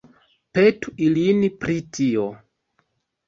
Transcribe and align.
Petu 0.57 0.93
ilin 1.07 1.45
pri 1.65 1.77
tio. 1.97 2.25